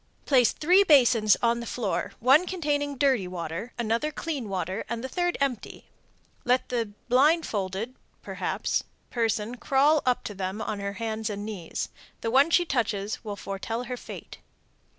Place 0.25 0.51
three 0.51 0.83
basins 0.83 1.37
on 1.43 1.59
the 1.59 1.67
floor, 1.67 2.13
one 2.19 2.47
containing 2.47 2.97
dirty 2.97 3.27
water, 3.27 3.71
another 3.77 4.11
clear 4.11 4.41
water, 4.41 4.83
and 4.89 5.03
the 5.03 5.07
third 5.07 5.37
empty. 5.39 5.91
Let 6.43 6.69
the 6.69 6.93
(blindfolded?) 7.07 7.93
person 9.11 9.57
crawl 9.57 10.01
up 10.03 10.23
to 10.23 10.33
them 10.33 10.59
on 10.59 10.79
her 10.79 10.93
hands 10.93 11.29
and 11.29 11.45
knees. 11.45 11.89
The 12.21 12.31
one 12.31 12.49
she 12.49 12.65
touches 12.65 13.23
will 13.23 13.35
foretell 13.35 13.83
her 13.83 13.95
fate. 13.97 14.39